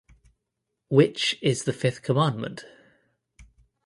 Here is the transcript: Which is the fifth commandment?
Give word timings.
Which 0.89 1.37
is 1.43 1.65
the 1.65 1.73
fifth 1.73 2.01
commandment? 2.01 2.65